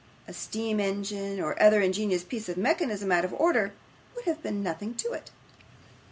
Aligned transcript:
A 0.27 0.33
steam 0.33 0.79
engine, 0.79 1.39
or 1.39 1.61
other 1.61 1.79
ingenious 1.79 2.23
piece 2.23 2.49
of 2.49 2.57
mechanism 2.57 3.11
out 3.11 3.23
of 3.23 3.35
order, 3.35 3.71
would 4.15 4.25
have 4.25 4.41
been 4.41 4.63
nothing 4.63 4.95
to 4.95 5.11
it. 5.11 5.29